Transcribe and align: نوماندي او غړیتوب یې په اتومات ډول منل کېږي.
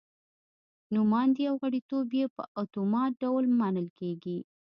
نوماندي 0.95 1.43
او 1.49 1.55
غړیتوب 1.63 2.07
یې 2.19 2.25
په 2.35 2.43
اتومات 2.61 3.11
ډول 3.23 3.45
منل 3.59 3.87
کېږي. 3.99 4.37